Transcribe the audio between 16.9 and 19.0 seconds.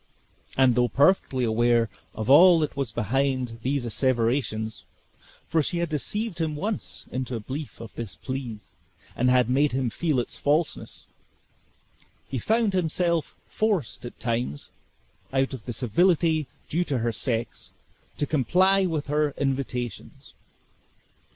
her sex, to comply